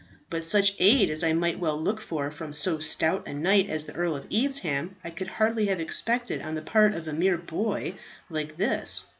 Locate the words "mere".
7.13-7.37